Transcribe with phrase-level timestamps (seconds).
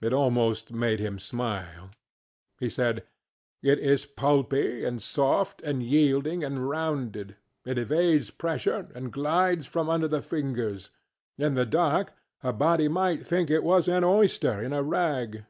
[0.00, 1.90] It almost made him smile.
[2.58, 3.06] He said,
[3.64, 9.88] ŌĆ£It is pulpy, and soft, and yielding, and rounded; it evades pressure, and glides from
[9.88, 10.90] under the fingers;
[11.38, 12.12] in the dark
[12.42, 15.44] a body might think it was an oyster in a rag.